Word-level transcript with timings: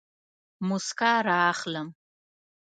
موسکا 0.67 1.13
رااخلم 1.27 1.87